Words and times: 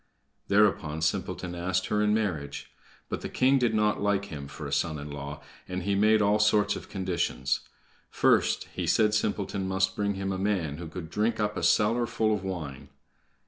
Thereupon 0.47 1.03
Simpleton 1.03 1.53
asked 1.53 1.85
her 1.85 2.01
in 2.01 2.11
marriage. 2.11 2.71
But 3.07 3.21
the 3.21 3.29
king 3.29 3.59
did 3.59 3.75
not 3.75 4.01
like 4.01 4.25
him 4.25 4.47
for 4.47 4.65
a 4.65 4.71
son 4.73 4.97
in 4.97 5.11
law, 5.11 5.43
and 5.67 5.83
he 5.83 5.93
made 5.93 6.23
all 6.23 6.39
sorts 6.39 6.75
of 6.75 6.89
conditions. 6.89 7.59
First, 8.09 8.67
he 8.73 8.87
said 8.87 9.13
Simpleton 9.13 9.67
must 9.67 9.95
bring 9.95 10.15
him 10.15 10.31
a 10.31 10.39
man 10.39 10.77
who 10.77 10.87
could 10.87 11.11
drink 11.11 11.39
up 11.39 11.55
a 11.55 11.61
cellar 11.61 12.07
full 12.07 12.33
of 12.33 12.43
wine. 12.43 12.89